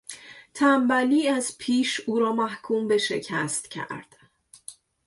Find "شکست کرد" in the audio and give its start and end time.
2.97-4.15